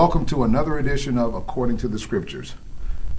[0.00, 2.54] welcome to another edition of According to the Scriptures.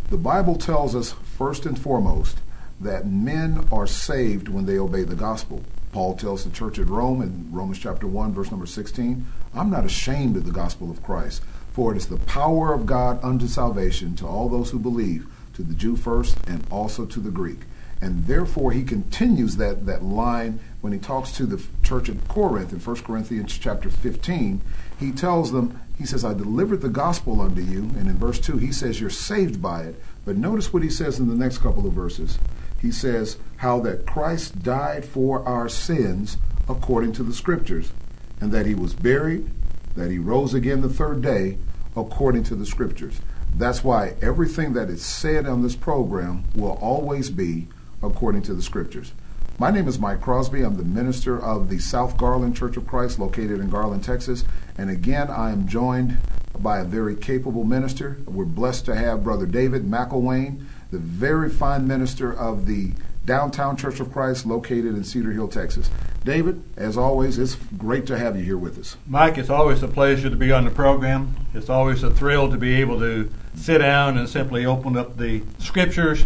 [0.09, 2.39] The Bible tells us, first and foremost,
[2.79, 5.63] that men are saved when they obey the gospel.
[5.91, 9.23] Paul tells the church at Rome in Romans chapter 1, verse number 16,
[9.53, 13.23] I'm not ashamed of the gospel of Christ, for it is the power of God
[13.23, 17.29] unto salvation to all those who believe, to the Jew first and also to the
[17.29, 17.59] Greek.
[18.01, 22.73] And therefore, he continues that, that line when he talks to the church at Corinth
[22.73, 24.61] in 1 Corinthians chapter 15.
[24.99, 27.81] He tells them, he says, I delivered the gospel unto you.
[27.97, 30.01] And in verse 2, he says, You're saved by it.
[30.25, 32.39] But notice what he says in the next couple of verses.
[32.81, 37.91] He says, How that Christ died for our sins according to the scriptures,
[38.39, 39.51] and that he was buried,
[39.95, 41.57] that he rose again the third day
[41.95, 43.19] according to the scriptures.
[43.55, 47.67] That's why everything that is said on this program will always be
[48.03, 49.13] according to the scriptures.
[49.59, 50.63] My name is Mike Crosby.
[50.63, 54.43] I'm the minister of the South Garland Church of Christ located in Garland, Texas.
[54.77, 56.17] And again, I am joined
[56.59, 58.17] by a very capable minister.
[58.25, 62.93] We're blessed to have Brother David McElwain, the very fine minister of the
[63.23, 65.91] Downtown Church of Christ located in Cedar Hill, Texas.
[66.23, 68.97] David, as always, it's great to have you here with us.
[69.05, 71.35] Mike, it's always a pleasure to be on the program.
[71.53, 75.43] It's always a thrill to be able to sit down and simply open up the
[75.59, 76.25] scriptures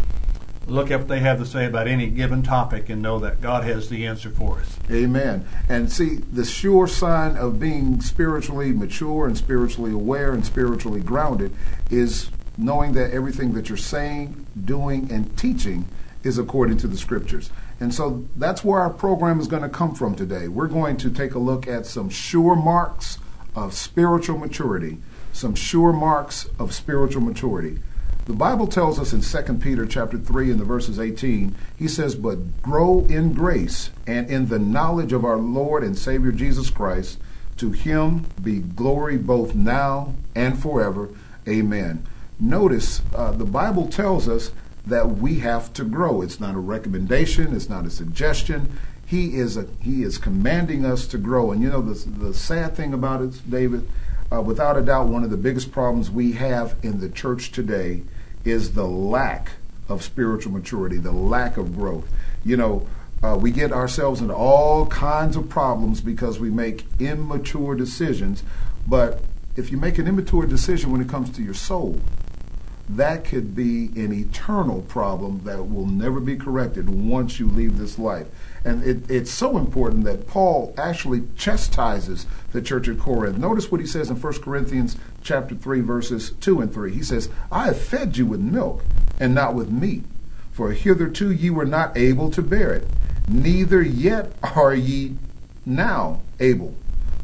[0.68, 3.64] look at what they have to say about any given topic and know that God
[3.64, 4.78] has the answer for us.
[4.90, 5.48] Amen.
[5.70, 11.54] And see, the sure sign of being spiritually mature and spiritually aware and spiritually grounded
[11.92, 15.88] is knowing that everything that you're saying, doing, and teaching
[16.24, 17.52] is according to the scriptures.
[17.80, 20.48] And so that's where our program is going to come from today.
[20.48, 23.20] We're going to take a look at some sure marks
[23.56, 24.98] of spiritual maturity,
[25.34, 27.80] some sure marks of spiritual maturity.
[28.26, 32.16] The Bible tells us in 2 Peter chapter 3 in the verses 18, he says,
[32.16, 37.20] But grow in grace and in the knowledge of our Lord and Savior Jesus Christ.
[37.58, 41.10] To him be glory both now and forever.
[41.48, 42.04] Amen.
[42.40, 44.52] Notice uh, the Bible tells us
[44.88, 46.24] that we have to grow.
[46.24, 48.76] It's not a recommendation, it's not a suggestion.
[49.06, 51.52] He is a, he is commanding us to grow.
[51.52, 53.88] And you know the the sad thing about it, David,
[54.32, 58.02] uh, without a doubt, one of the biggest problems we have in the church today
[58.46, 59.52] is the lack
[59.90, 62.08] of spiritual maturity, the lack of growth.
[62.44, 62.88] You know,
[63.24, 68.44] uh, we get ourselves into all kinds of problems because we make immature decisions.
[68.88, 69.22] But
[69.56, 72.00] if you make an immature decision when it comes to your soul,
[72.88, 77.98] that could be an eternal problem that will never be corrected once you leave this
[77.98, 78.28] life.
[78.66, 83.38] And it, it's so important that Paul actually chastises the church at Corinth.
[83.38, 86.92] Notice what he says in 1 Corinthians chapter 3, verses 2 and 3.
[86.92, 88.84] He says, I have fed you with milk
[89.20, 90.04] and not with meat,
[90.52, 92.88] for hitherto ye were not able to bear it,
[93.28, 95.16] neither yet are ye
[95.64, 96.76] now able,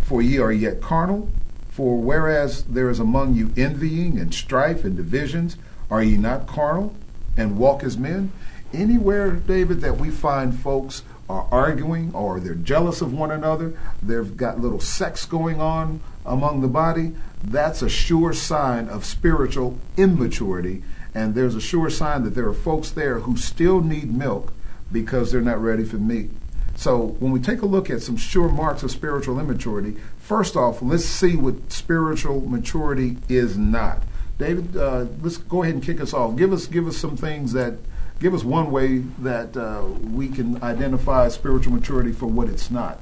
[0.02, 1.28] for ye are yet carnal.
[1.70, 5.58] For whereas there is among you envying and strife and divisions,
[5.90, 6.94] are ye not carnal
[7.36, 8.32] and walk as men?
[8.74, 14.36] Anywhere, David, that we find folks are arguing or they're jealous of one another, they've
[14.36, 20.84] got little sects going on among the body, that's a sure sign of spiritual immaturity.
[21.16, 24.54] And there's a sure sign that there are folks there who still need milk
[24.92, 26.30] because they're not ready for meat.
[26.76, 30.82] So when we take a look at some sure marks of spiritual immaturity, first off,
[30.82, 34.04] let's see what spiritual maturity is not.
[34.38, 36.36] David, uh, let's go ahead and kick us off.
[36.36, 37.76] Give us give us some things that
[38.22, 43.00] give us one way that uh, we can identify spiritual maturity for what it's not.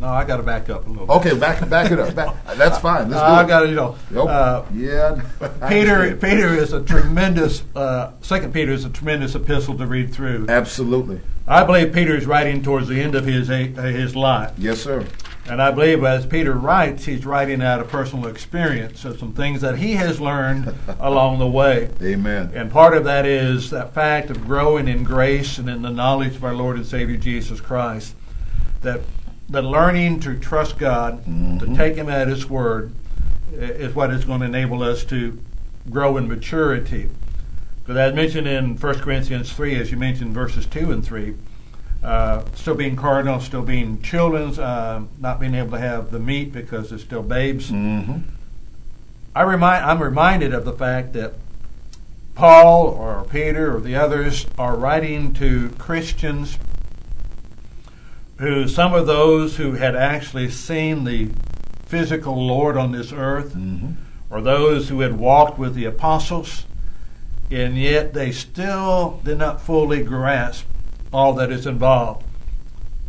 [0.00, 1.10] No, I got to back up a little.
[1.16, 2.14] Okay, back back it up.
[2.14, 3.10] Back, that's fine.
[3.10, 3.96] Let's I got to, you know.
[4.10, 4.28] Nope.
[4.28, 5.20] Uh, yeah.
[5.68, 7.64] Peter, Peter is a tremendous.
[7.74, 10.46] Uh, Second Peter is a tremendous epistle to read through.
[10.48, 11.20] Absolutely.
[11.48, 14.52] I believe Peter is writing towards the end of his his life.
[14.56, 15.04] Yes, sir.
[15.48, 19.62] And I believe as Peter writes, he's writing out a personal experience of some things
[19.62, 21.88] that he has learned along the way.
[22.02, 22.50] Amen.
[22.54, 26.36] And part of that is that fact of growing in grace and in the knowledge
[26.36, 28.14] of our Lord and Savior Jesus Christ.
[28.82, 29.00] That
[29.50, 31.58] that learning to trust God, mm-hmm.
[31.58, 32.92] to take Him at His word,
[33.52, 35.40] is what is going to enable us to
[35.88, 37.08] grow in maturity.
[37.78, 41.34] Because as mentioned in 1 Corinthians 3, as you mentioned, verses 2 and 3,
[42.02, 46.52] uh, still being cardinals, still being children, uh, not being able to have the meat
[46.52, 47.70] because they're still babes.
[47.70, 48.18] Mm-hmm.
[49.34, 51.34] I remind, I'm reminded of the fact that
[52.34, 56.58] Paul or Peter or the others are writing to Christians
[58.38, 61.28] who, some of those who had actually seen the
[61.86, 63.92] physical Lord on this earth, mm-hmm.
[64.30, 66.64] or those who had walked with the apostles,
[67.50, 70.66] and yet they still did not fully grasp
[71.12, 72.24] all that is involved.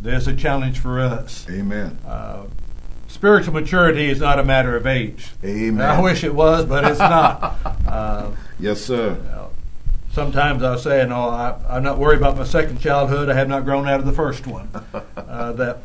[0.00, 1.46] There's a challenge for us.
[1.50, 1.98] Amen.
[2.06, 2.44] Uh,
[3.08, 5.30] spiritual maturity is not a matter of age.
[5.44, 5.84] Amen.
[5.84, 7.58] I wish it was, but it's not.
[7.86, 9.48] uh, yes, sir.
[10.12, 13.28] sometimes I'll say, no, I, I'm not worried about my second childhood.
[13.28, 14.70] I have not grown out of the first one.
[15.30, 15.78] Uh, that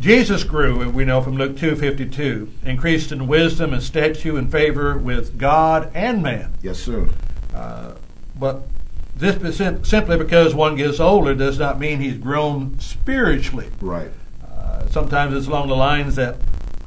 [0.00, 5.38] Jesus grew, we know from Luke 2:52, increased in wisdom and stature and favor with
[5.38, 6.52] God and man.
[6.62, 7.06] Yes, sir.
[7.54, 7.92] Uh,
[8.36, 8.66] but
[9.16, 9.56] this
[9.88, 13.70] simply because one gets older does not mean he's grown spiritually.
[13.80, 14.10] Right.
[14.44, 16.36] Uh, sometimes it's along the lines that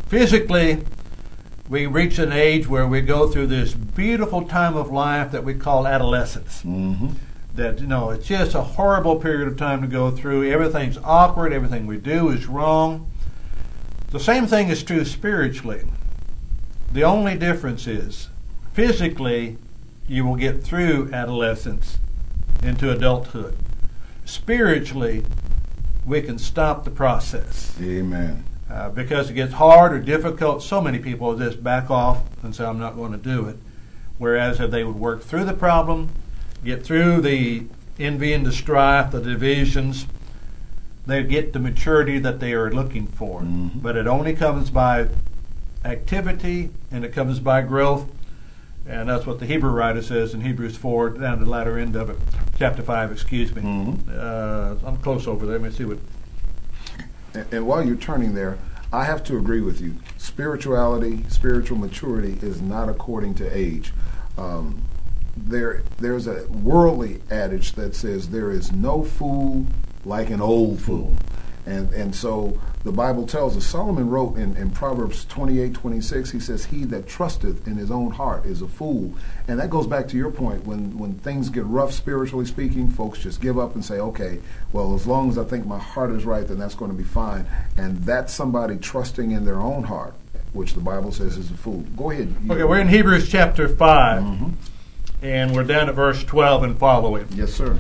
[0.07, 0.83] physically
[1.69, 5.53] we reach an age where we go through this beautiful time of life that we
[5.53, 6.63] call adolescence.
[6.63, 7.09] Mm-hmm.
[7.56, 10.50] That you know, it's just a horrible period of time to go through.
[10.51, 11.53] Everything's awkward.
[11.53, 13.09] Everything we do is wrong.
[14.12, 15.83] The same thing is true spiritually.
[16.91, 18.30] The only difference is
[18.73, 19.57] physically
[20.07, 21.97] you will get through adolescence
[22.63, 23.57] into adulthood.
[24.25, 25.24] Spiritually,
[26.06, 27.75] we can stop the process.
[27.81, 28.44] Amen.
[28.69, 32.65] Uh, because it gets hard or difficult, so many people just back off and say,
[32.65, 33.57] I'm not going to do it.
[34.18, 36.09] Whereas if they would work through the problem,
[36.63, 37.65] get through the
[38.00, 40.07] envy and the strife, the divisions,
[41.06, 43.42] they get the maturity that they are looking for.
[43.42, 43.80] Mm-hmm.
[43.80, 45.07] But it only comes by
[45.86, 48.09] activity and it comes by growth.
[48.88, 51.95] And that's what the Hebrew writer says in Hebrews 4, down to the latter end
[51.95, 52.18] of it,
[52.57, 53.62] chapter 5, excuse me.
[53.62, 54.10] Mm-hmm.
[54.10, 55.60] Uh, I'm close over there.
[55.60, 56.00] Let me see what.
[57.34, 58.57] And, and while you're turning there,
[58.94, 59.95] I have to agree with you.
[60.18, 63.92] Spirituality, spiritual maturity is not according to age.
[64.38, 64.81] Um,
[65.36, 69.66] there, there's a worldly adage that says there is no fool
[70.06, 71.13] like an old fool.
[71.68, 76.40] And, and so the Bible tells us, Solomon wrote in, in Proverbs 28 26, he
[76.40, 79.14] says, He that trusteth in his own heart is a fool.
[79.50, 80.66] And that goes back to your point.
[80.66, 84.40] When, when things get rough, spiritually speaking, folks just give up and say, okay,
[84.72, 87.04] well, as long as I think my heart is right, then that's going to be
[87.04, 87.46] fine.
[87.75, 90.14] And that's somebody trusting in their own heart,
[90.54, 91.81] which the Bible says is a fool.
[91.98, 92.34] Go ahead.
[92.50, 94.50] Okay, we're in Hebrews chapter 5, mm-hmm.
[95.22, 97.28] and we're down at verse 12 and following.
[97.31, 97.78] Yes, sir.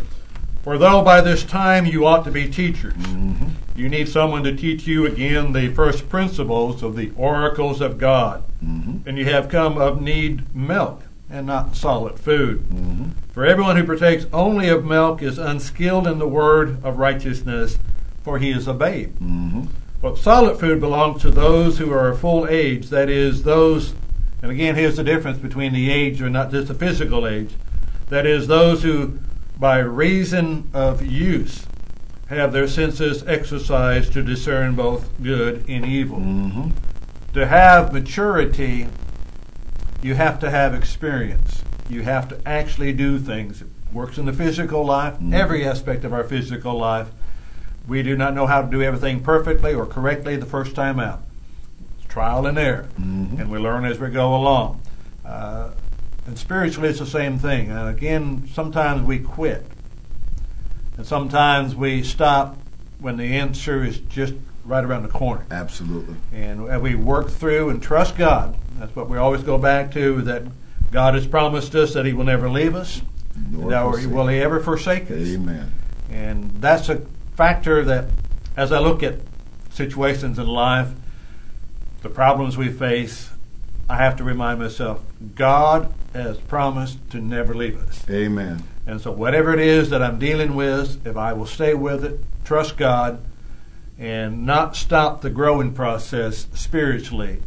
[0.63, 3.47] For though by this time you ought to be teachers, mm-hmm.
[3.77, 8.43] You need someone to teach you again the first principles of the oracles of God.
[8.63, 9.07] Mm-hmm.
[9.07, 12.61] And you have come of need milk and not solid food.
[12.69, 13.09] Mm-hmm.
[13.31, 17.77] For everyone who partakes only of milk is unskilled in the word of righteousness,
[18.23, 19.15] for he is a babe.
[19.19, 19.65] Mm-hmm.
[20.01, 23.93] But solid food belongs to those who are full age, that is, those,
[24.41, 27.51] and again, here's the difference between the age or not just the physical age,
[28.09, 29.19] that is, those who
[29.59, 31.66] by reason of use,
[32.35, 36.19] have their senses exercised to discern both good and evil.
[36.19, 36.69] Mm-hmm.
[37.33, 38.87] To have maturity,
[40.01, 41.63] you have to have experience.
[41.89, 43.61] You have to actually do things.
[43.61, 45.33] It works in the physical life, mm-hmm.
[45.33, 47.07] every aspect of our physical life.
[47.87, 51.21] We do not know how to do everything perfectly or correctly the first time out.
[51.97, 53.39] It's trial and error, mm-hmm.
[53.39, 54.81] and we learn as we go along.
[55.25, 55.69] Uh,
[56.25, 57.71] and spiritually, it's the same thing.
[57.71, 59.65] And again, sometimes we quit.
[60.97, 62.57] And sometimes we stop
[62.99, 64.33] when the answer is just
[64.65, 65.45] right around the corner.
[65.51, 66.15] Absolutely.
[66.33, 68.57] And we work through and trust God.
[68.79, 70.43] That's what we always go back to that
[70.91, 73.01] God has promised us that He will never leave us,
[73.51, 75.27] Nor will He ever forsake us.
[75.27, 75.71] Amen.
[76.09, 77.01] And that's a
[77.35, 78.09] factor that,
[78.55, 79.15] as I look at
[79.69, 80.89] situations in life,
[82.01, 83.29] the problems we face,
[83.89, 85.01] I have to remind myself
[85.35, 88.03] God has promised to never leave us.
[88.09, 88.63] Amen.
[88.87, 92.21] And so, whatever it is that I'm dealing with, if I will stay with it,
[92.45, 93.19] trust God,
[93.99, 97.41] and not stop the growing process spiritually,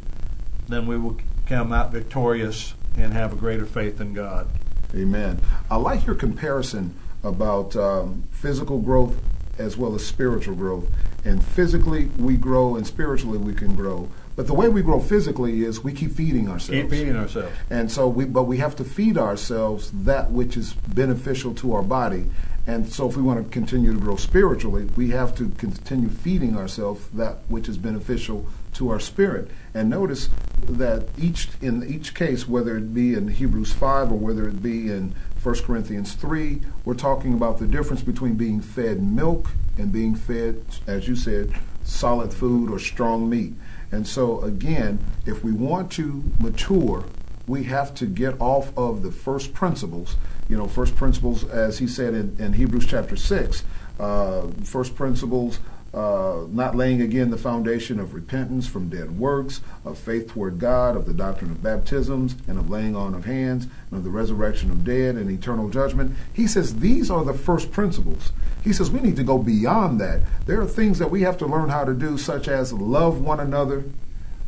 [0.68, 4.48] then we will come out victorious and have a greater faith in God.
[4.94, 5.40] Amen.
[5.70, 9.16] I like your comparison about um, physical growth
[9.58, 10.90] as well as spiritual growth.
[11.24, 14.08] And physically we grow, and spiritually we can grow.
[14.36, 16.82] But the way we grow physically is we keep feeding ourselves.
[16.82, 17.52] Keep feeding ourselves.
[17.68, 21.82] And so we, but we have to feed ourselves that which is beneficial to our
[21.82, 22.26] body.
[22.66, 26.56] And so if we want to continue to grow spiritually, we have to continue feeding
[26.56, 29.50] ourselves that which is beneficial to our spirit.
[29.74, 30.28] And notice
[30.68, 34.90] that each in each case, whether it be in Hebrews 5 or whether it be
[34.90, 40.14] in 1 Corinthians 3, we're talking about the difference between being fed milk and being
[40.14, 43.54] fed, as you said, solid food or strong meat.
[43.92, 47.04] And so, again, if we want to mature,
[47.46, 50.16] we have to get off of the first principles.
[50.48, 53.64] You know, first principles, as he said in, in Hebrews chapter 6,
[53.98, 55.58] uh, first principles,
[55.92, 60.96] uh, not laying again the foundation of repentance from dead works, of faith toward God,
[60.96, 64.70] of the doctrine of baptisms, and of laying on of hands, and of the resurrection
[64.70, 66.16] of dead and eternal judgment.
[66.32, 68.30] He says these are the first principles.
[68.62, 70.20] He says we need to go beyond that.
[70.46, 73.40] There are things that we have to learn how to do, such as love one
[73.40, 73.84] another,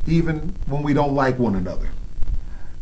[0.06, 1.88] even when we don't like one another.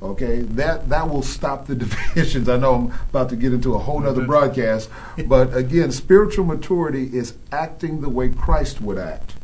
[0.02, 2.48] Okay, that that will stop the divisions.
[2.48, 4.30] I know I'm about to get into a whole other mm-hmm.
[4.30, 4.88] broadcast,
[5.26, 9.34] but again, spiritual maturity is acting the way Christ would act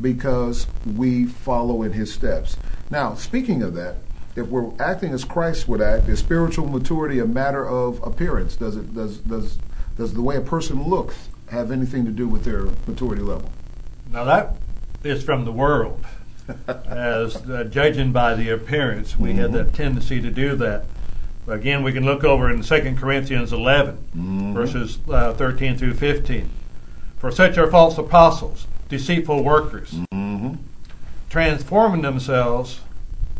[0.00, 2.56] because we follow in his steps.
[2.90, 3.96] Now, speaking of that,
[4.34, 8.56] if we're acting as Christ would act, is spiritual maturity a matter of appearance?
[8.56, 9.58] Does it does does
[9.96, 13.52] does the way a person looks have anything to do with their maturity level?
[14.10, 14.56] Now that
[15.04, 16.04] is from the world.
[16.86, 19.18] as uh, judging by the appearance.
[19.18, 19.38] We mm-hmm.
[19.38, 20.84] have that tendency to do that.
[21.46, 24.52] Again, we can look over in 2 Corinthians 11, mm-hmm.
[24.54, 26.48] verses uh, 13 through 15.
[27.18, 30.54] For such are false apostles, deceitful workers, mm-hmm.
[31.30, 32.80] transforming themselves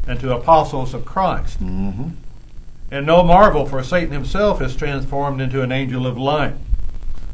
[0.06, 1.61] into apostles of Christ.
[2.92, 6.52] And no marvel, for Satan himself is transformed into an angel of light.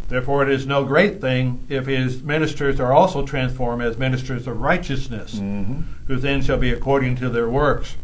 [0.06, 4.60] Therefore, it is no great thing if his ministers are also transformed as ministers of
[4.60, 5.80] righteousness, mm-hmm.
[6.06, 7.96] whose end shall be according to their works.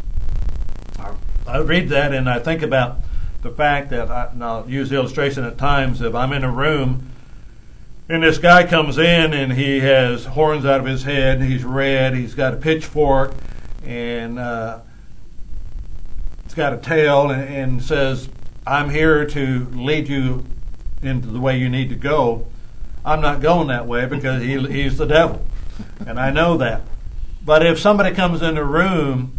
[1.47, 2.97] I read that and I think about
[3.43, 6.51] the fact that, I, and I'll use the illustration at times, if I'm in a
[6.51, 7.09] room
[8.09, 12.17] and this guy comes in and he has horns out of his head, he's red,
[12.17, 13.33] he's got a pitchfork,
[13.85, 14.81] and uh,
[16.55, 18.29] he's got a tail, and, and says,
[18.65, 20.45] I'm here to lead you
[21.03, 22.47] into the way you need to go.
[23.05, 25.45] I'm not going that way because he, he's the devil.
[26.07, 26.83] And I know that.
[27.45, 29.37] But if somebody comes in the room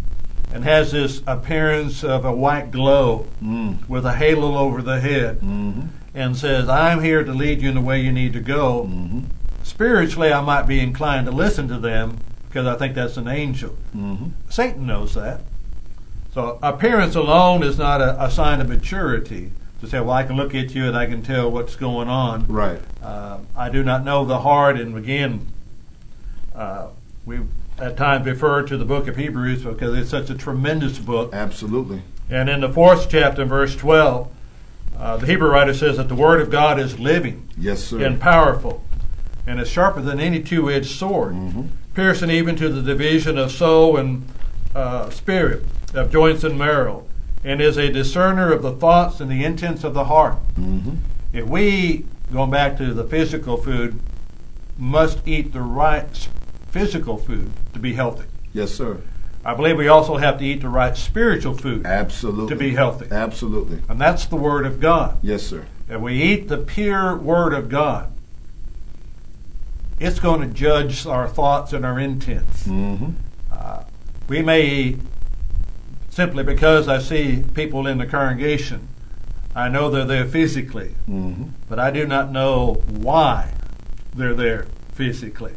[0.51, 3.87] and has this appearance of a white glow mm.
[3.87, 5.87] with a halo over the head mm-hmm.
[6.13, 9.21] and says, I'm here to lead you in the way you need to go, mm-hmm.
[9.63, 12.19] spiritually I might be inclined to listen to them
[12.49, 13.75] because I think that's an angel.
[13.95, 14.27] Mm-hmm.
[14.49, 15.41] Satan knows that.
[16.35, 20.35] So appearance alone is not a, a sign of maturity to say, well, I can
[20.35, 22.45] look at you and I can tell what's going on.
[22.47, 22.81] Right.
[23.01, 25.47] Uh, I do not know the heart, and again,
[26.53, 26.89] uh,
[27.25, 27.39] we
[27.77, 31.33] at times refer to the book of Hebrews because it's such a tremendous book.
[31.33, 32.01] Absolutely.
[32.29, 34.29] And in the fourth chapter, verse 12,
[34.97, 38.03] uh, the Hebrew writer says that the Word of God is living yes, sir.
[38.03, 38.83] and powerful
[39.47, 41.67] and is sharper than any two edged sword, mm-hmm.
[41.93, 44.27] piercing even to the division of soul and
[44.75, 45.63] uh, spirit,
[45.97, 47.05] of joints and marrow
[47.43, 50.37] and is a discerner of the thoughts and the intents of the heart.
[50.55, 50.95] Mm-hmm.
[51.31, 53.99] If we, going back to the physical food,
[54.77, 56.27] must eat the right
[56.71, 58.25] physical food to be healthy.
[58.53, 58.99] Yes, sir.
[59.45, 61.85] I believe we also have to eat the right spiritual food.
[61.85, 62.49] Absolutely.
[62.49, 63.05] To be healthy.
[63.11, 63.79] Absolutely.
[63.87, 65.19] And that's the Word of God.
[65.21, 65.67] Yes, sir.
[65.87, 68.11] If we eat the pure Word of God,
[69.99, 72.63] it's going to judge our thoughts and our intents.
[72.63, 73.11] Mm-hmm.
[73.51, 73.83] Uh,
[74.27, 74.97] we may
[76.15, 78.87] simply because I see people in the congregation.
[79.53, 81.47] I know they're there physically, mm-hmm.
[81.67, 83.53] but I do not know why
[84.13, 85.55] they're there physically.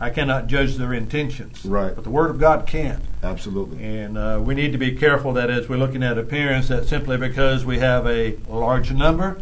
[0.00, 1.64] I cannot judge their intentions.
[1.64, 1.94] Right.
[1.94, 3.02] But the Word of God can.
[3.22, 3.84] Absolutely.
[3.84, 7.16] And uh, we need to be careful that as we're looking at appearance, that simply
[7.16, 9.40] because we have a large number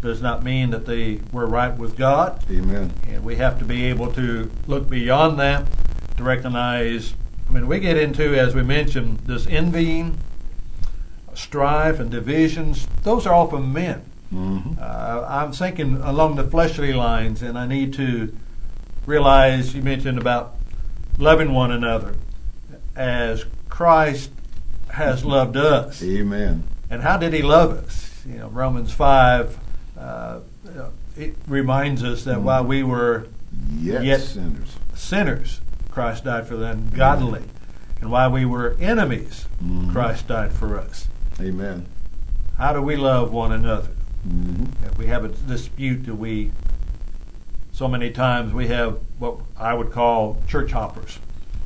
[0.00, 2.44] does not mean that they were right with God.
[2.50, 2.92] Amen.
[3.06, 5.66] And we have to be able to look beyond that
[6.16, 7.14] to recognize
[7.54, 10.18] mean, we get into, as we mentioned, this envying,
[11.34, 12.86] strife, and divisions.
[13.02, 14.04] Those are all from men.
[14.32, 14.78] Mm-hmm.
[14.80, 18.34] Uh, I'm thinking along the fleshly lines, and I need to
[19.06, 20.56] realize you mentioned about
[21.18, 22.16] loving one another
[22.96, 24.30] as Christ
[24.88, 26.02] has loved us.
[26.02, 26.64] Amen.
[26.90, 28.22] And how did He love us?
[28.26, 29.58] You know, Romans five.
[29.98, 30.40] Uh,
[31.16, 32.44] it reminds us that mm-hmm.
[32.44, 33.28] while we were
[33.78, 35.60] yet, yet sinners, sinners,
[35.94, 37.44] Christ died for the ungodly.
[38.00, 39.92] And while we were enemies, mm-hmm.
[39.92, 41.06] Christ died for us.
[41.40, 41.86] Amen.
[42.58, 43.90] How do we love one another?
[44.28, 44.86] Mm-hmm.
[44.86, 46.50] If we have a dispute that we,
[47.70, 51.20] so many times we have what I would call church hoppers.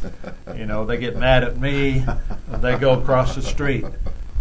[0.55, 2.05] you know, they get mad at me,
[2.49, 3.87] they go across the street.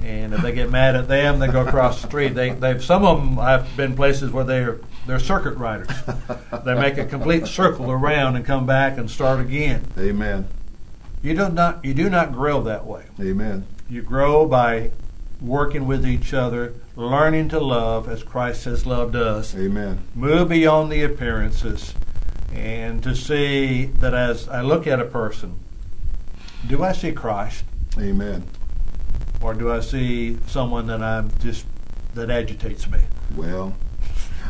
[0.04, 2.36] And if they get mad at them, they go across the street.
[2.36, 3.40] They, they've some of them.
[3.40, 5.88] I've been places where they're they're circuit riders.
[6.66, 9.86] they make a complete circle around and come back and start again.
[9.98, 10.48] Amen.
[11.24, 13.06] You do not you do not grow that way.
[13.20, 13.66] Amen.
[13.90, 14.92] You grow by
[15.42, 19.56] working with each other, learning to love as Christ has loved us.
[19.56, 20.00] Amen.
[20.14, 21.96] Move beyond the appearances
[22.54, 25.60] and to see that as I look at a person,
[26.68, 27.64] do I see Christ?
[27.98, 28.46] Amen.
[29.42, 31.66] Or do I see someone that I'm just
[32.16, 33.00] that agitates me?
[33.36, 33.76] Well,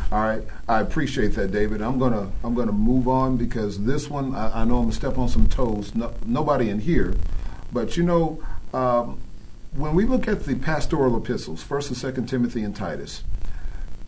[0.10, 1.82] all right, I appreciate that, David.
[1.82, 5.18] I'm gonna I'm gonna move on because this one I, I know I'm gonna step
[5.18, 5.94] on some toes.
[5.96, 7.14] No, nobody in here,
[7.74, 8.42] but you know,
[8.74, 9.20] um,
[9.74, 13.24] when we look at the pastoral epistles, First and Second Timothy and Titus,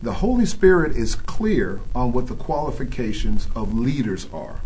[0.00, 4.60] the Holy Spirit is clear on what the qualifications of leaders are.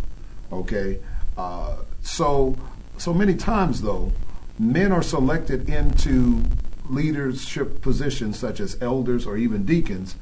[0.52, 1.00] Okay,
[1.36, 2.56] uh, so
[2.96, 4.12] so many times though,
[4.56, 6.44] men are selected into
[6.88, 10.14] leadership positions such as elders or even deacons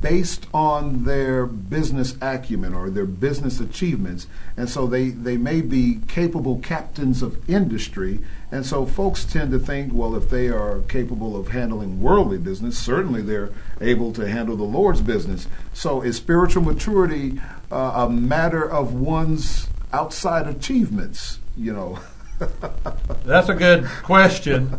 [0.00, 4.26] based on their business acumen or their business achievements.
[4.56, 8.20] And so they, they may be capable captains of industry.
[8.52, 12.78] And so folks tend to think, well, if they are capable of handling worldly business,
[12.78, 15.48] certainly they're able to handle the Lord's business.
[15.72, 21.40] So is spiritual maturity uh, a matter of one's outside achievements?
[21.56, 21.98] You know.
[23.24, 24.78] That's a good question.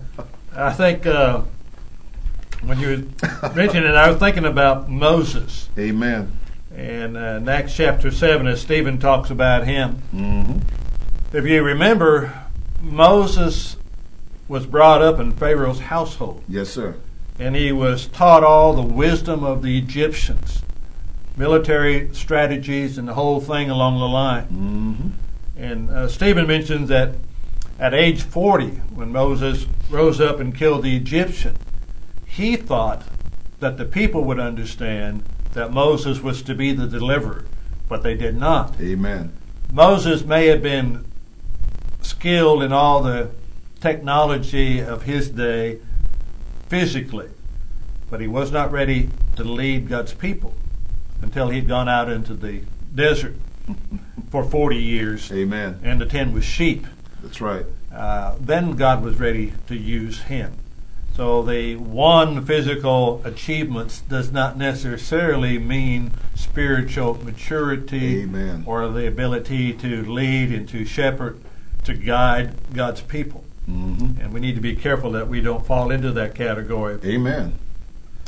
[0.56, 1.06] I think.
[1.06, 1.42] Uh,
[2.62, 3.10] when you
[3.56, 5.70] mentioned it, I was thinking about Moses.
[5.78, 6.32] Amen.
[6.76, 11.36] And uh, in Acts chapter 7, as Stephen talks about him, Mm-hmm.
[11.36, 12.34] if you remember,
[12.82, 13.76] Moses
[14.48, 16.96] was brought up in Pharaoh's household, Yes, sir.
[17.40, 20.62] and he was taught all the wisdom of the Egyptians,
[21.38, 24.44] military strategies, and the whole thing along the line.
[24.46, 25.62] Mm-hmm.
[25.62, 27.16] And uh, Stephen mentions that
[27.80, 31.56] at age 40, when Moses rose up and killed the Egyptian,
[32.40, 33.04] he thought
[33.60, 37.46] that the people would understand that Moses was to be the deliverer,
[37.90, 38.80] but they did not.
[38.80, 39.34] Amen.
[39.74, 41.04] Moses may have been
[42.02, 43.30] skilled in all the
[43.82, 45.80] technology of his day
[46.70, 47.30] physically,
[48.10, 50.54] but he was not ready to lead God's people
[51.22, 52.62] until he'd gone out into the
[52.96, 53.36] desert
[54.32, 55.78] for 40 years Amen.
[55.84, 56.88] and to tend with sheep.
[57.22, 57.66] That's right.
[57.94, 60.54] Uh, then God was ready to use him.
[61.20, 68.64] So the one physical achievements does not necessarily mean spiritual maturity Amen.
[68.66, 71.38] or the ability to lead and to shepherd,
[71.84, 73.44] to guide God's people.
[73.70, 74.22] Mm-hmm.
[74.22, 76.98] And we need to be careful that we don't fall into that category.
[77.04, 77.60] Amen.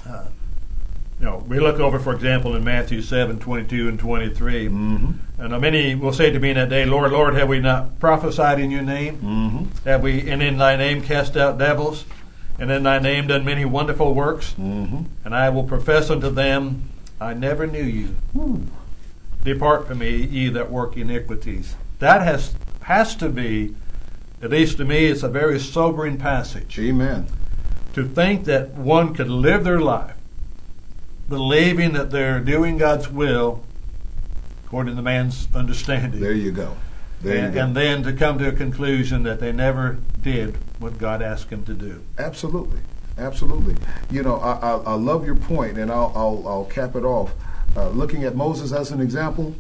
[0.06, 4.68] You know, we look over, for example, in Matthew 7, 22 and 23.
[4.68, 5.42] Mm-hmm.
[5.42, 8.60] And many will say to me in that day, Lord, Lord, have we not prophesied
[8.60, 9.16] in your name?
[9.18, 9.88] Mm-hmm.
[9.88, 12.04] Have we, and in thy name cast out devils?
[12.62, 14.54] And in thy name done many wonderful works?
[14.54, 15.06] Mm-hmm.
[15.26, 18.16] And I will profess unto them, I never knew you.
[19.44, 21.76] Depart from me, ye that work iniquities.
[21.98, 23.76] That has has to be,
[24.44, 26.78] at least to me, it's a very sobering passage.
[26.78, 27.28] Amen.
[27.96, 30.16] To think that one could live their life
[31.28, 33.64] believing that they're doing God's will
[34.68, 36.22] according to man's understanding.
[36.22, 36.78] There you go.
[37.24, 41.50] And, and then to come to a conclusion that they never did what God asked
[41.50, 42.02] them to do.
[42.18, 42.80] Absolutely,
[43.18, 43.76] absolutely.
[44.10, 47.34] You know, I, I, I love your point, and I'll, I'll, I'll cap it off.
[47.76, 49.56] Uh, looking at Moses as an example,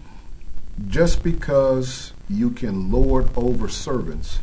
[0.88, 4.40] just because you can lord over servants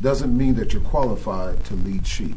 [0.00, 2.36] doesn't mean that you're qualified to lead sheep.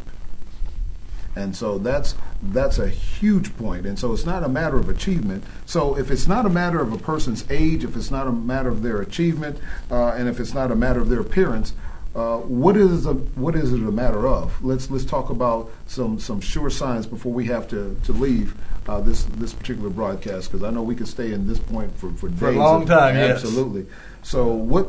[1.36, 3.86] And so that's that's a huge point.
[3.86, 5.44] And so it's not a matter of achievement.
[5.66, 8.70] So if it's not a matter of a person's age, if it's not a matter
[8.70, 9.60] of their achievement,
[9.92, 11.74] uh, and if it's not a matter of their appearance,
[12.16, 14.64] uh, what is a, what is it a matter of?
[14.64, 18.56] Let's let's talk about some some sure signs before we have to to leave
[18.88, 22.12] uh, this this particular broadcast because I know we could stay in this point for
[22.14, 22.40] for days.
[22.40, 23.44] For a long time, yes.
[23.44, 23.88] Absolutely.
[24.24, 24.88] So what?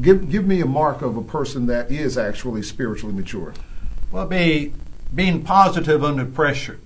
[0.00, 3.54] Give give me a mark of a person that is actually spiritually mature.
[4.12, 4.72] Well, be
[5.14, 6.78] being positive under pressure.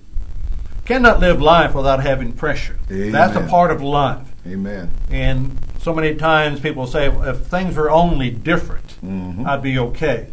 [0.85, 2.77] Cannot live life without having pressure.
[2.89, 4.27] That's a part of life.
[4.47, 4.91] Amen.
[5.11, 9.47] And so many times people say, if things were only different, Mhm.
[9.47, 10.27] I'd be okay.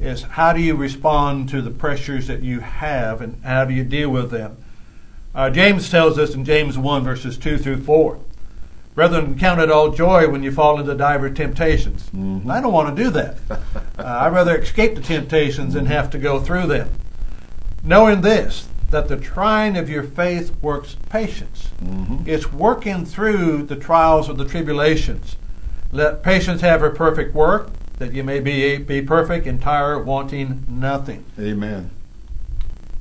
[0.00, 3.84] Is how do you respond to the pressures that you have and how do you
[3.84, 4.56] deal with them?
[5.34, 8.18] Uh, James tells us in James 1, verses 2 through 4.
[8.94, 12.10] Brethren, count it all joy when you fall into divers temptations.
[12.14, 12.50] Mhm.
[12.50, 13.36] I don't want to do that.
[13.50, 13.56] uh,
[14.04, 16.88] I'd rather escape the temptations than have to go through them.
[17.84, 21.70] Knowing this, that the trying of your faith works patience.
[21.82, 22.26] Mhm.
[22.26, 25.36] It's working through the trials or the tribulations.
[25.90, 31.24] Let patience have her perfect work, that you may be, be perfect, entire, wanting nothing.
[31.38, 31.90] Amen.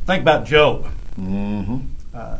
[0.06, 0.88] Think about Job.
[1.20, 1.78] Mm-hmm.
[2.16, 2.40] I,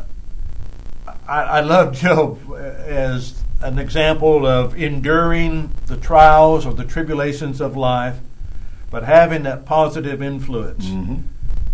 [1.28, 8.18] I love Job as an example of enduring the trials or the tribulations of life,
[8.90, 10.86] but having that positive influence.
[10.88, 11.16] Mm-hmm.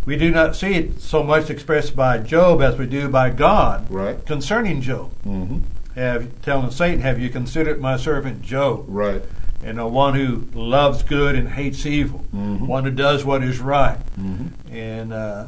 [0.08, 3.86] We do not see it so much expressed by Job as we do by God
[3.92, 4.26] Right.
[4.26, 5.12] concerning Job.
[5.28, 5.58] Mm-hmm.
[5.96, 9.22] Have telling Satan, "Have you considered my servant Job?" Right.
[9.64, 12.68] And the one who loves good and hates evil, Mhm.
[12.68, 13.98] one who does what is right.
[14.18, 14.74] Mm-hmm.
[14.74, 15.46] And uh,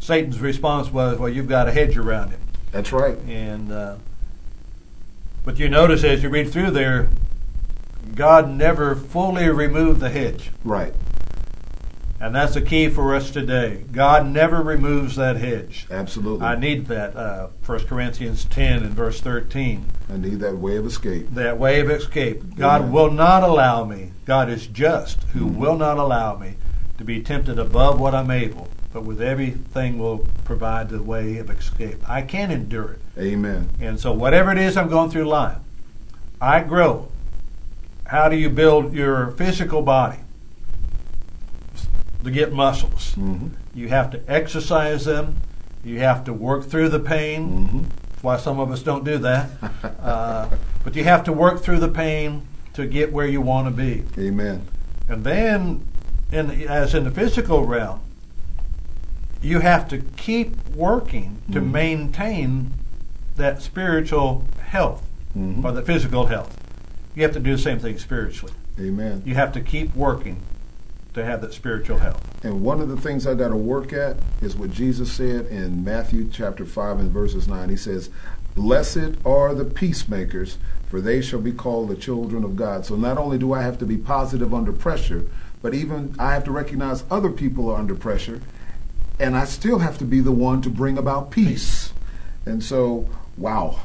[0.00, 2.40] Satan's response was, "Well, you've got a hedge around him."
[2.72, 3.16] That's right.
[3.28, 3.94] And uh,
[5.44, 7.06] but you notice as you read through there,
[8.16, 10.50] God never fully removed the hedge.
[10.64, 10.94] Right.
[12.22, 13.84] And that's the key for us today.
[13.92, 15.86] God never removes that hedge.
[15.90, 16.44] Absolutely.
[16.46, 17.16] I need that.
[17.16, 19.86] Uh, 1 Corinthians 10 and verse 13.
[20.12, 21.28] I need that way of escape.
[21.34, 22.56] That way of escape.
[22.56, 22.92] God Amen.
[22.92, 25.56] will not allow me, God is just, who Mhm.
[25.56, 26.56] will not allow me
[26.98, 31.48] to be tempted above what I'm able, but with everything will provide the way of
[31.48, 32.02] escape.
[32.06, 33.00] I can endure it.
[33.18, 33.70] Amen.
[33.80, 35.56] And so, whatever it is I'm going through life,
[36.38, 37.08] I grow.
[38.04, 40.18] How do you build your physical body?
[42.24, 43.14] To get muscles.
[43.14, 45.36] hmm You have to exercise them.
[45.84, 47.66] You have to work through the pain.
[47.66, 49.50] hmm That's why some of us don't do that.
[50.00, 50.48] Uh,
[50.82, 54.02] but you have to work through the pain to get where you want to be.
[54.18, 54.66] Amen.
[55.08, 55.86] And then,
[56.32, 58.00] in, as in the physical realm,
[59.42, 61.70] you have to keep working to Mhm.
[61.70, 62.72] maintain
[63.36, 65.02] that spiritual health
[65.36, 65.62] Mhm.
[65.64, 66.56] or the physical health.
[67.14, 68.54] You have to do the same thing spiritually.
[68.80, 69.22] Amen.
[69.26, 70.36] You have to keep working
[71.14, 72.22] to have that spiritual health.
[72.44, 75.84] And one of the things I got to work at is what Jesus said in
[75.84, 77.68] Matthew chapter 5 and verses 9.
[77.68, 78.10] He says,
[78.54, 82.84] Blessed are the peacemakers, for they shall be called the children of God.
[82.84, 85.26] So not only do I have to be positive under pressure,
[85.62, 88.40] but even I have to recognize other people are under pressure,
[89.18, 91.92] and I still have to be the one to bring about peace.
[92.46, 93.78] And so, wow.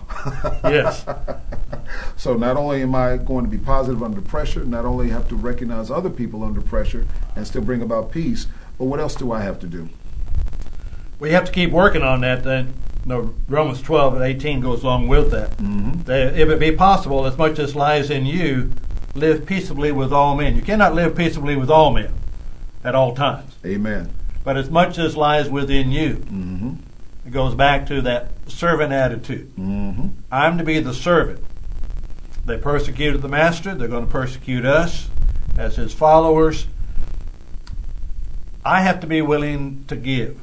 [0.64, 1.06] Yes.
[2.18, 5.36] so not only am I going to be positive under pressure, not only have to
[5.36, 7.06] recognize other people under pressure
[7.36, 9.90] and still bring about peace, but what else do I have to do?
[11.20, 12.44] We have to keep working on that.
[12.44, 12.74] Then,
[13.06, 15.52] no, Romans 12 and 18 goes along with that.
[15.58, 16.02] Mm-hmm.
[16.04, 18.72] That if it be possible, as much as lies in you,
[19.14, 20.56] live peaceably with all men.
[20.56, 22.14] You cannot live peaceably with all men
[22.84, 23.56] at all times.
[23.66, 24.12] Amen.
[24.44, 26.74] But as much as lies within you, Mm-hmm.
[27.26, 29.50] it goes back to that servant attitude.
[29.56, 30.10] Mm-hmm.
[30.32, 31.40] I'm to be the servant.
[32.46, 35.10] They persecuted the master, they're going to persecute us
[35.58, 36.68] as his followers.
[38.64, 40.40] I have to be willing to give.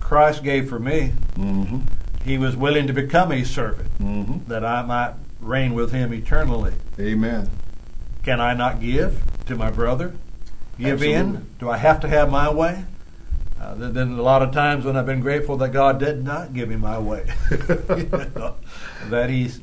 [0.00, 1.12] Christ gave for me.
[1.36, 1.80] Mm-hmm.
[2.24, 4.48] He was willing to become a servant Mm-hmm.
[4.48, 6.72] that I might reign with him eternally.
[7.00, 7.50] Amen.
[8.22, 10.14] Can I not give to my brother?
[10.78, 11.14] Give Absolutely.
[11.14, 11.46] in?
[11.58, 12.84] Do I have to have my way?
[13.60, 16.68] Uh, been a lot of times when I've been grateful that God did not give
[16.68, 17.26] me my way.
[17.50, 18.54] You know,
[19.10, 19.60] that He's,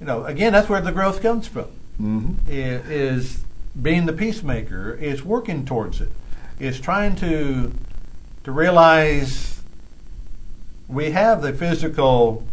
[0.00, 1.66] you know, again, that's where the growth comes from.
[2.00, 2.34] Mm-hmm.
[2.48, 3.44] Is
[3.80, 6.10] being the peacemaker, is working towards it,
[6.58, 7.72] is trying to
[8.44, 9.62] to realize
[10.88, 12.44] we have the physical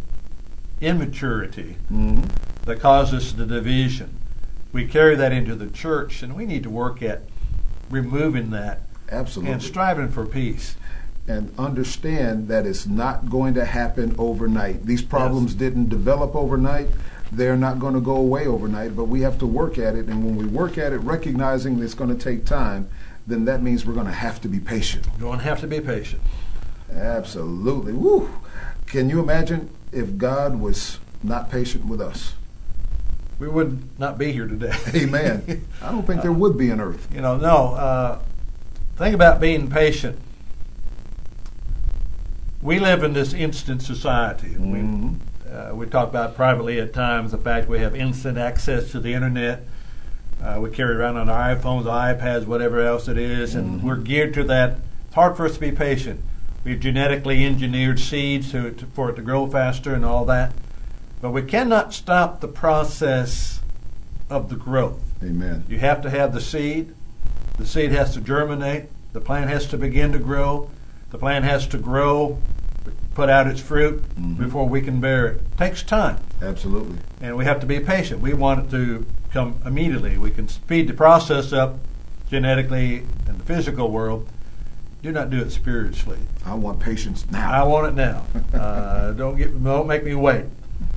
[0.80, 2.22] immaturity Mm-hmm.
[2.64, 4.16] that causes the division.
[4.72, 7.22] We carry that into the church, and we need to work at
[7.90, 9.52] removing that Absolutely.
[9.52, 10.76] and striving for peace.
[11.28, 14.84] and understand that it's not going to happen overnight.
[14.86, 16.88] These problems didn't develop overnight.
[17.34, 20.06] They're not going to go away overnight, but we have to work at it.
[20.06, 22.88] And when we work at it, recognizing that it's going to take time,
[23.26, 25.06] then that means we're going to have to be patient.
[25.18, 26.20] You're going to have to be patient.
[26.94, 27.94] Absolutely.
[27.94, 28.28] Woo!
[28.86, 32.34] Can you imagine if God was not patient with us?
[33.38, 34.74] We would not be here today.
[34.94, 35.64] Amen.
[35.80, 37.08] I don't think there would be an earth.
[37.14, 37.74] you know, no.
[37.74, 38.18] Uh,
[38.96, 40.18] think about being patient.
[42.60, 44.50] We live in this instant society.
[44.50, 45.10] Mhm.
[45.12, 45.16] We,
[45.52, 49.12] uh, we talk about privately at times the fact we have instant access to the
[49.12, 49.62] internet.
[50.42, 53.84] Uh, we carry around on our iPhones, iPads, whatever else it is, and Mhm.
[53.84, 54.78] we're geared to that.
[55.06, 56.20] It's hard for us to be patient.
[56.64, 60.52] We've genetically engineered seeds to, to, for it to grow faster and all that.
[61.20, 63.60] But we cannot stop the process
[64.30, 65.00] of the growth.
[65.22, 65.64] Amen.
[65.68, 66.92] You have to have the seed.
[67.58, 68.84] The seed has to germinate.
[69.12, 70.70] The plant has to begin to grow.
[71.10, 72.38] The plant has to grow,
[73.14, 74.38] put out its fruit Mhm.
[74.38, 75.34] before we can bear it.
[75.36, 75.58] it.
[75.58, 76.98] takes time, Absolutely.
[77.20, 78.20] and we have to be patient.
[78.20, 80.16] We want it to come immediately.
[80.18, 81.78] We can speed the process up
[82.30, 84.26] genetically in the physical world.
[85.02, 86.18] Do not do it spiritually.
[86.46, 87.50] I want patience now.
[87.50, 88.22] I want it now.
[88.54, 90.44] Uh, don't get, don't make me wait.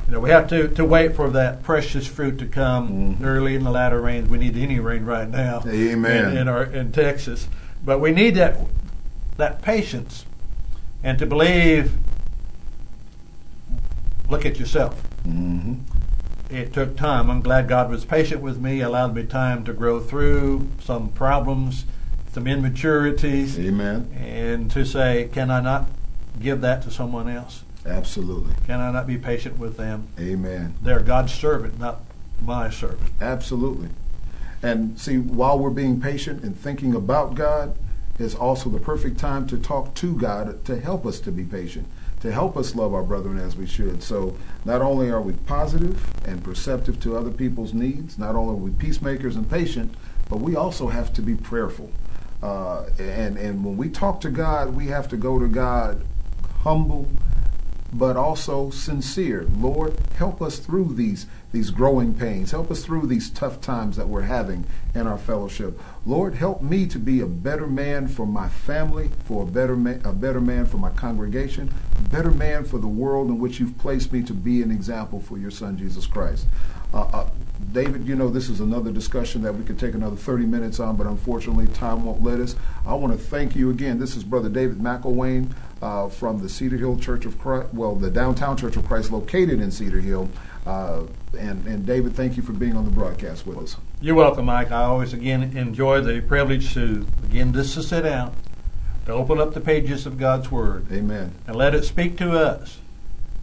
[0.07, 3.25] You know, we have to, to wait for that precious fruit to come Mhm.
[3.25, 4.29] early in the latter rains.
[4.29, 5.63] We need any rain right now.
[5.67, 6.31] Amen.
[6.31, 7.47] In, in our in Texas,
[7.83, 8.59] but we need that
[9.37, 10.25] that patience
[11.03, 11.91] and to believe.
[14.29, 14.99] Look at yourself.
[15.23, 15.75] hmm
[16.49, 17.29] It took time.
[17.29, 21.85] I'm glad God was patient with me, allowed me time to grow through some problems,
[22.31, 24.11] some immaturities, Amen.
[24.15, 25.87] and to say, can I not
[26.39, 27.63] give that to someone else?
[27.85, 28.53] Absolutely.
[28.65, 30.07] Can I not be patient with them?
[30.19, 30.75] Amen.
[30.81, 32.01] They're God's servant, not
[32.41, 33.11] my servant.
[33.21, 33.89] Absolutely.
[34.63, 37.77] And see, while we're being patient and thinking about God,
[38.17, 41.87] is also the perfect time to talk to God to help us to be patient,
[42.25, 44.01] to help us love our brethren as we should.
[44.01, 44.35] So
[44.65, 48.71] not only are we positive and perceptive to other people's needs, not only are we
[48.71, 49.93] peacemakers and patient,
[50.27, 51.91] but we also have to be prayerful.
[52.41, 56.03] Uh, and and when we talk to God, we have to go to God
[56.61, 57.07] humble,
[57.93, 59.43] but also sincere.
[59.55, 62.51] Lord, help us through these these growing pains.
[62.51, 65.79] Help us through these tough times that we're having in our fellowship.
[66.05, 70.01] Lord, help me to be a better man for my family, for a better man,
[70.03, 73.77] a better man for my congregation, a better man for the world in which you've
[73.77, 76.45] placed me to be an example for your son Jesus Christ.
[76.93, 77.29] Uh, uh,
[77.71, 80.97] David, you know, this is another discussion that we could take another 30 minutes on,
[80.97, 82.57] but unfortunately, time won't let us.
[82.85, 83.97] I want to thank you again.
[83.97, 88.09] This is Brother David McElwain uh, from the Cedar Hill Church of Christ, well, the
[88.09, 90.29] downtown Church of Christ located in Cedar Hill.
[90.65, 91.03] Uh,
[91.37, 93.77] and, and David, thank you for being on the broadcast with us.
[94.01, 94.71] You're welcome, Mike.
[94.71, 98.33] I always, again, enjoy the privilege to, again, just to sit down,
[99.05, 100.91] to open up the pages of God's Word.
[100.91, 101.33] Amen.
[101.45, 102.79] And let it speak to us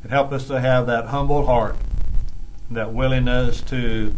[0.03, 1.77] and help us to have that humble heart,
[2.71, 4.13] that willingness to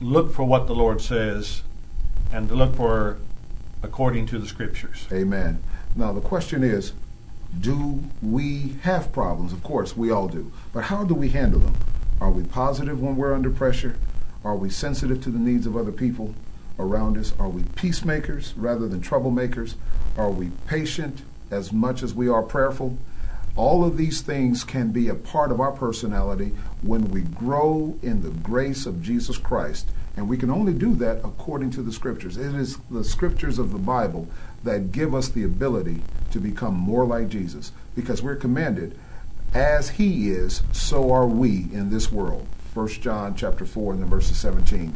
[0.00, 1.62] look for what the Lord says
[2.32, 3.18] and to look for
[3.82, 5.06] according to the Scriptures.
[5.12, 5.62] Amen.
[5.94, 6.94] Now, the question is
[7.60, 9.52] do we have problems?
[9.52, 10.52] Of course, we all do.
[10.72, 11.76] But how do we handle them?
[12.20, 13.96] Are we positive when we're under pressure?
[14.44, 16.34] Are we sensitive to the needs of other people
[16.78, 17.32] around us?
[17.38, 19.74] Are we peacemakers rather than troublemakers?
[20.16, 22.98] Are we patient as much as we are prayerful?
[23.56, 28.22] All of these things can be a part of our personality when we grow in
[28.22, 29.88] the grace of Jesus Christ.
[30.16, 32.36] And we can only do that according to the scriptures.
[32.36, 34.28] It is the scriptures of the Bible
[34.64, 37.72] that give us the ability to become more like Jesus.
[37.94, 38.98] Because we're commanded
[39.54, 42.46] as he is so are we in this world.
[42.74, 44.92] 1 john chapter 4 and then verses 17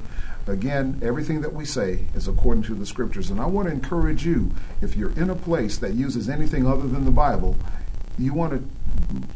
[0.48, 3.30] again everything that we say is according to the scriptures.
[3.30, 4.50] And i want to encourage you
[4.82, 7.56] if you're in a place that uses anything other than the bible
[8.18, 8.68] you want to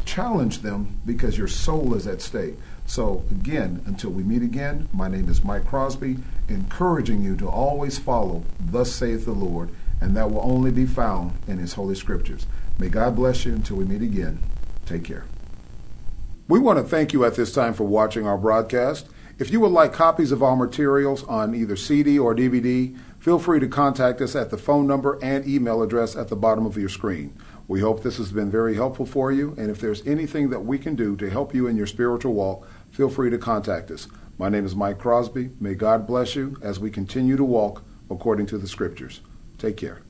[0.04, 2.54] challenge them because your soul is at stake.
[2.84, 6.18] So again until we meet again my name is mike crosby
[6.48, 9.70] encouraging you to always follow thus saith the lord
[10.02, 12.46] and that will only be found in His Holy Scriptures.
[12.78, 14.40] May God bless you until we meet again.
[14.84, 15.24] Take care.
[16.48, 19.06] We want to thank you at this time for watching our broadcast.
[19.38, 23.60] If you would like copies of our materials on either CD or DVD, feel free
[23.60, 26.88] to contact us at the phone number and email address at the bottom of your
[26.88, 27.32] screen.
[27.68, 30.78] We hope this has been very helpful for you, and if there's anything that we
[30.78, 34.08] can do to help you in your spiritual walk, feel free to contact us.
[34.36, 35.50] My name is Mike Crosby.
[35.60, 39.20] May God bless you as we continue to walk according to the Scriptures.
[39.62, 40.02] Take care.